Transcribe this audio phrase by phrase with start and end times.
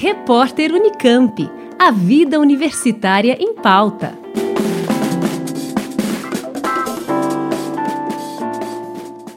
[0.00, 1.50] Repórter Unicamp.
[1.76, 4.16] A vida universitária em pauta.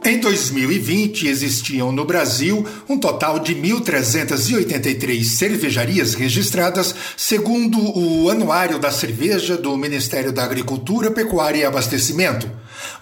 [0.05, 8.91] Em 2020, existiam no Brasil um total de 1.383 cervejarias registradas, segundo o Anuário da
[8.91, 12.47] Cerveja do Ministério da Agricultura, Pecuária e Abastecimento,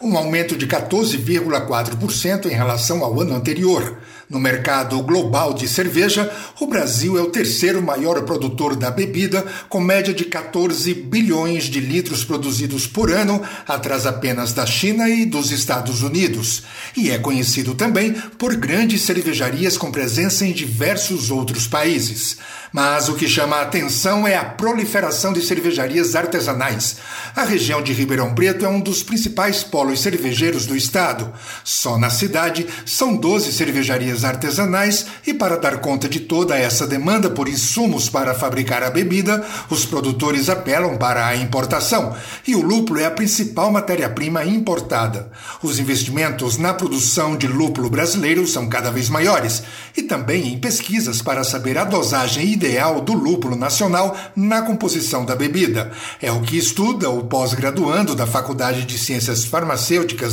[0.02, 3.98] um aumento de 14,4% em relação ao ano anterior.
[4.30, 9.82] No mercado global de cerveja, o Brasil é o terceiro maior produtor da bebida, com
[9.82, 15.50] média de 14 bilhões de litros produzidos por ano, atrás apenas da China e dos
[15.52, 16.62] Estados Unidos.
[16.96, 22.38] E é conhecido também por grandes cervejarias com presença em diversos outros países.
[22.72, 26.98] Mas o que chama a atenção é a proliferação de cervejarias artesanais.
[27.36, 31.32] A região de Ribeirão Preto é um dos principais polos cervejeiros do estado.
[31.64, 37.30] Só na cidade são 12 cervejarias artesanais e para dar conta de toda essa demanda
[37.30, 42.14] por insumos para fabricar a bebida, os produtores apelam para a importação
[42.46, 45.32] e o lúpulo é a principal matéria-prima importada.
[45.64, 49.64] Os investimentos na produção de lúpulo brasileiro são cada vez maiores
[49.96, 55.38] e também em pesquisas para saber a dosagem ideal do lúpulo nacional na composição da
[55.38, 55.90] bebida.
[56.22, 59.69] É o que estuda o pós-graduando da Faculdade de Ciências Farmacêuticas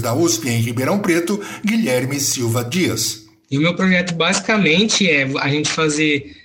[0.00, 3.26] da USP em Ribeirão Preto, Guilherme Silva Dias.
[3.50, 6.36] E o meu projeto basicamente é a gente fazer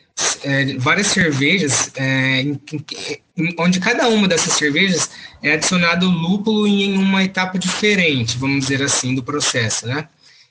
[0.44, 2.62] é, várias cervejas, é, em,
[3.38, 5.10] em, onde cada uma dessas cervejas
[5.42, 10.08] é adicionado lúpulo em uma etapa diferente, vamos dizer assim, do processo, né?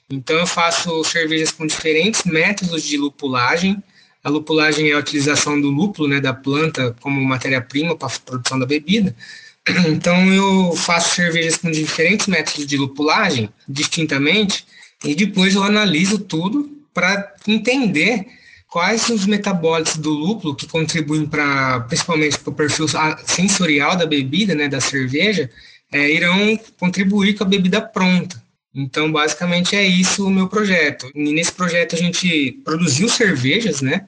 [0.09, 3.81] Então eu faço cervejas com diferentes métodos de lupulagem,
[4.23, 8.59] a lupulagem é a utilização do lúpulo, né, da planta, como matéria-prima para a produção
[8.59, 9.15] da bebida.
[9.87, 14.65] Então, eu faço cervejas com diferentes métodos de lupulagem, distintamente,
[15.03, 18.27] e depois eu analiso tudo para entender
[18.67, 22.85] quais os metabólitos do lúpulo que contribuem para, principalmente para o perfil
[23.25, 25.49] sensorial da bebida, né, da cerveja,
[25.91, 28.41] é, irão contribuir com a bebida pronta.
[28.73, 31.11] Então, basicamente é isso o meu projeto.
[31.13, 34.05] E nesse projeto a gente produziu cervejas, né,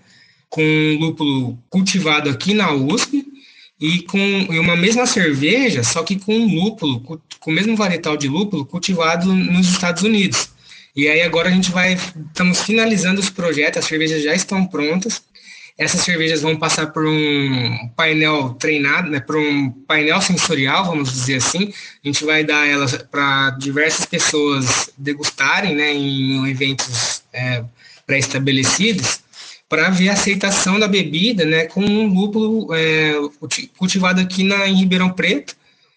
[0.49, 0.61] com
[0.99, 3.32] lúpulo cultivado aqui na USP
[3.83, 4.17] e com
[4.49, 9.67] uma mesma cerveja, só que com lúpulo, com o mesmo varietal de lúpulo cultivado nos
[9.67, 10.49] Estados Unidos.
[10.95, 15.21] E aí agora a gente vai, estamos finalizando os projetos, as cervejas já estão prontas
[15.77, 21.37] essas cervejas vão passar por um painel treinado, né, por um painel sensorial, vamos dizer
[21.37, 21.73] assim.
[22.03, 27.63] A gente vai dar elas para diversas pessoas degustarem né, em eventos é,
[28.05, 29.22] pré-estabelecidos
[29.73, 33.15] para ver a aceitação da bebida né, com um lúpulo é,
[33.75, 35.55] cultivado aqui na, em Ribeirão Preto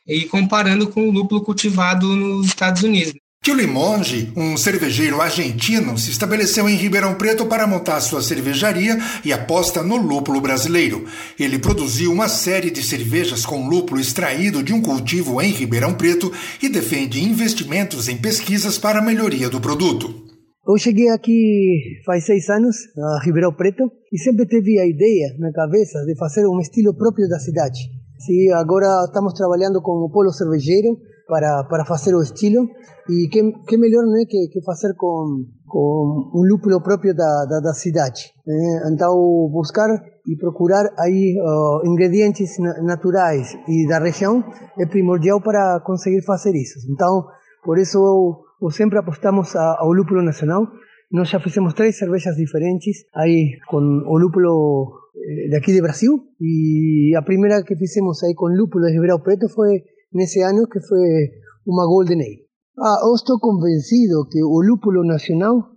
[0.09, 3.13] e comparando com o lúpulo cultivado nos Estados Unidos.
[3.43, 9.31] Tio Limonge, um cervejeiro argentino, se estabeleceu em Ribeirão Preto para montar sua cervejaria e
[9.31, 11.05] aposta no lúpulo brasileiro.
[11.39, 16.33] Ele produziu uma série de cervejas com lúpulo extraído de um cultivo em Ribeirão Preto
[16.63, 20.26] e defende investimentos em pesquisas para a melhoria do produto.
[20.69, 25.53] Eu cheguei aqui faz seis anos, a Ribeirão Preto, e sempre tive a ideia na
[25.53, 27.79] cabeça de fazer um estilo próprio da cidade.
[28.19, 32.69] Sim, agora estamos trabalhando com o polo cervejeiro, para, para fazer o estilo
[33.09, 37.61] e que, que melhor né, que, que fazer com, com um lúpulo próprio da, da,
[37.61, 38.33] da cidade.
[38.47, 38.91] Né?
[38.93, 39.15] Então,
[39.51, 39.89] buscar
[40.27, 44.43] e procurar aí uh, ingredientes naturais e da região
[44.79, 46.79] é primordial para conseguir fazer isso.
[46.91, 47.27] Então,
[47.65, 50.67] por isso eu, eu sempre apostamos a, ao lúpulo nacional.
[51.13, 56.19] Nós já fizemos três cervejas diferentes aí com o lúpulo eh, de aqui de Brasil
[56.41, 60.81] e a primeira que fizemos aí com lúpulo de Ribeirão Preto foi nesse ano que
[60.81, 61.31] foi
[61.67, 62.47] uma Golden Ale.
[62.79, 65.71] Ah, eu estou convencido que o lúpulo nacional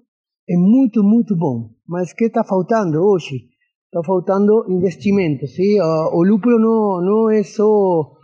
[0.49, 3.49] é muito, muito bom, mas que está faltando hoje?
[3.85, 5.79] Está faltando investimento, sim?
[5.79, 8.17] Ah, o lúpulo não, não é só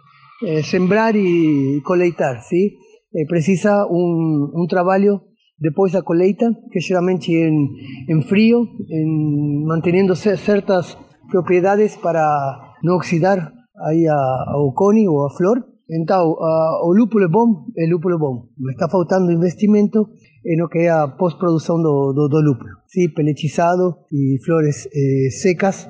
[0.44, 2.72] é, sembrar e coleitar, sim?
[3.16, 5.22] É, precisa um, um trabalho
[5.60, 7.70] depois da colheita, que geralmente em,
[8.10, 10.98] em frio, em mantendo certas
[11.30, 13.52] propriedades para não oxidar
[13.88, 15.64] aí a, ao cone ou a flor.
[15.90, 18.48] Então, uh, o lúpulo é bom, é lúpulo bom.
[18.58, 20.10] Me está faltando investimento
[20.46, 22.70] em o que é a pós-produção do, do, do, lúpulo.
[22.88, 25.90] Sim, peletizado e flores eh, secas,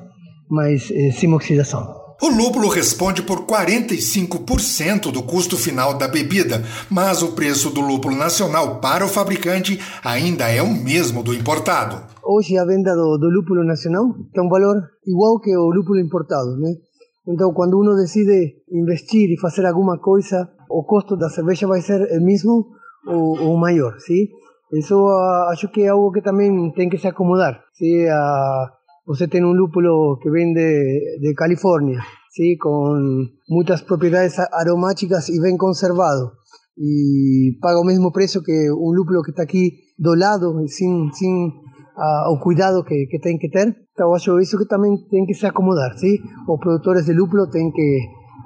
[0.50, 2.05] mas eh, sem oxidação.
[2.20, 8.16] O lúpulo responde por 45% do custo final da bebida, mas o preço do lúpulo
[8.16, 12.02] nacional para o fabricante ainda é o mesmo do importado.
[12.24, 16.56] Hoje a venda do, do lúpulo nacional tem um valor igual que o lúpulo importado,
[16.56, 16.72] né?
[17.28, 22.00] Então, quando uno decide investir e fazer alguma coisa, o custo da cerveja vai ser
[22.18, 22.66] o mesmo
[23.06, 24.28] ou, ou maior, sim?
[24.72, 28.06] Isso uh, acho que é algo que também tem que se acomodar, sim?
[28.06, 28.75] Uh,
[29.06, 32.00] você tem um lúpulo que vem de, de Califórnia,
[32.30, 32.56] ¿sí?
[32.60, 36.32] com muitas propriedades aromáticas e bem conservado.
[36.76, 41.48] E paga o mesmo preço que um lúpulo que está aqui do lado, sem, sem
[41.96, 43.74] uh, o cuidado que, que tem que ter.
[43.92, 45.96] Então, acho isso que também tem que se acomodar.
[45.96, 46.20] ¿sí?
[46.48, 47.98] Os produtores de lúpulo têm que,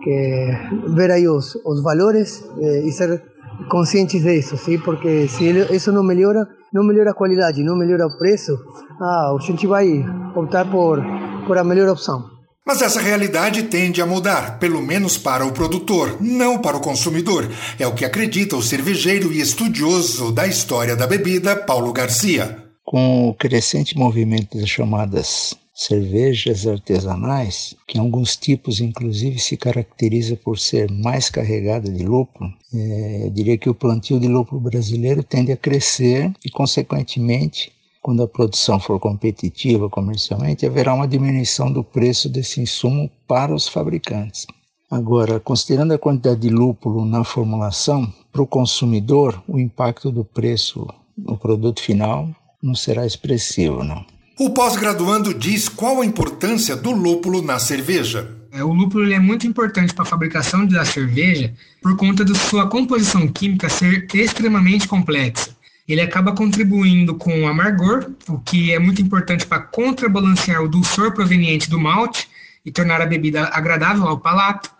[0.05, 3.23] que ver aí os, os valores eh, e ser
[3.69, 4.79] conscientes disso, ¿sí?
[4.79, 8.53] porque se isso não melhora, não melhora a qualidade, não melhora o preço,
[9.01, 11.03] ah, a gente vai optar por,
[11.47, 12.31] por a melhor opção.
[12.67, 17.51] Mas essa realidade tende a mudar, pelo menos para o produtor, não para o consumidor.
[17.79, 22.65] É o que acredita o cervejeiro e estudioso da história da bebida, Paulo Garcia.
[22.85, 30.37] Com o crescente movimento das chamadas cervejas artesanais, que em alguns tipos inclusive se caracteriza
[30.37, 35.23] por ser mais carregada de lúpulo, é, eu diria que o plantio de lúpulo brasileiro
[35.23, 37.73] tende a crescer e, consequentemente,
[38.03, 43.67] quando a produção for competitiva comercialmente, haverá uma diminuição do preço desse insumo para os
[43.67, 44.47] fabricantes.
[44.91, 50.87] Agora, considerando a quantidade de lúpulo na formulação, para o consumidor, o impacto do preço
[51.17, 52.29] no produto final
[52.63, 54.05] não será expressivo, não.
[54.43, 58.39] O pós-graduando diz qual a importância do lúpulo na cerveja.
[58.51, 61.53] É, o lúpulo é muito importante para a fabricação da cerveja
[61.83, 65.55] por conta de sua composição química ser extremamente complexa.
[65.87, 71.13] Ele acaba contribuindo com o amargor, o que é muito importante para contrabalancear o dulçor
[71.13, 72.27] proveniente do malte
[72.65, 74.71] e tornar a bebida agradável ao palato.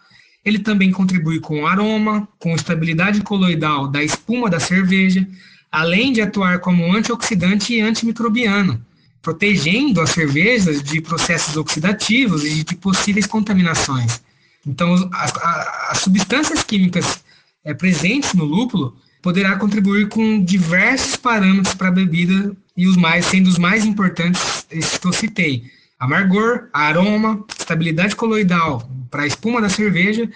[0.43, 5.29] Ele também contribui com o aroma, com estabilidade coloidal da espuma da cerveja,
[5.71, 8.83] além de atuar como antioxidante e antimicrobiano,
[9.23, 14.23] protegendo as cervejas de processos oxidativos e de possíveis contaminações.
[14.67, 15.33] Então, as,
[15.91, 17.23] as substâncias químicas
[17.65, 23.27] é, presentes no lúpulo poderá contribuir com diversos parâmetros para a bebida e os mais
[23.27, 25.65] sendo os mais importantes esses que eu citei:
[25.99, 30.31] amargor, aroma, estabilidade coloidal para a espuma da cerveja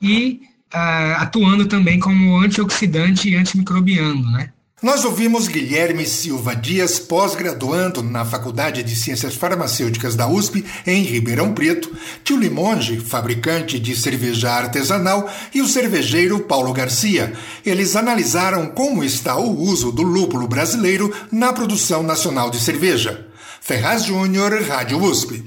[0.00, 0.40] e
[0.74, 4.52] uh, atuando também como antioxidante e antimicrobiano, né?
[4.82, 11.52] Nós ouvimos Guilherme Silva Dias, pós-graduando na Faculdade de Ciências Farmacêuticas da USP, em Ribeirão
[11.52, 11.94] Preto,
[12.24, 17.34] Tio Limonge, fabricante de cerveja artesanal, e o cervejeiro Paulo Garcia.
[17.64, 23.26] Eles analisaram como está o uso do lúpulo brasileiro na produção nacional de cerveja.
[23.60, 25.44] Ferraz Júnior, Rádio USP.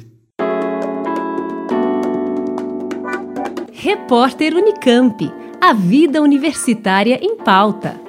[3.71, 5.33] Repórter Unicamp.
[5.59, 8.02] A vida universitária em pauta.